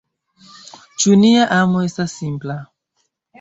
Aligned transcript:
Ĉu 1.03 1.17
nia 1.25 1.43
amo 1.59 1.85
estas 1.89 2.17
simpla? 2.23 2.57